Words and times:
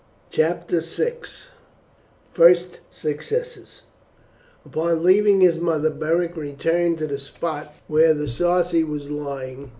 CHAPTER 0.31 0.79
VI: 0.79 1.13
FIRST 2.33 2.79
SUCCESSES 2.89 3.83
Upon 4.65 5.03
leaving 5.03 5.41
his 5.41 5.59
mother, 5.59 5.91
Beric 5.91 6.35
returned 6.35 6.97
to 6.97 7.05
the 7.05 7.19
spot 7.19 7.75
where 7.85 8.15
the 8.15 8.27
Sarci 8.27 8.83
were 8.83 8.97
lying. 9.13 9.69